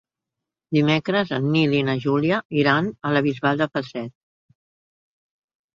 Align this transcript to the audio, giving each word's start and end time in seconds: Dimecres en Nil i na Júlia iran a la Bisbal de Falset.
Dimecres 0.77 1.33
en 1.37 1.45
Nil 1.57 1.75
i 1.81 1.83
na 1.91 1.95
Júlia 2.07 2.41
iran 2.63 2.91
a 3.11 3.15
la 3.19 3.25
Bisbal 3.29 3.65
de 3.65 3.71
Falset. 3.77 4.15